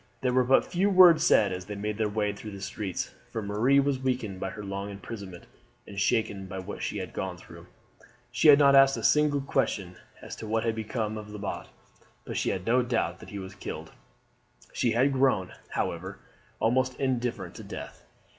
[0.21, 3.39] There were but few words said as they made their way through the streets, for
[3.39, 5.45] Marie was weakened by her long imprisonment,
[5.85, 7.67] and shaken by what she had gone through.
[8.31, 11.67] She had not asked a single question as to what had become of Lebat;
[12.25, 13.91] but she had no doubt that he was killed.
[14.73, 16.17] She had grown, however,
[16.59, 18.03] almost indifferent to death.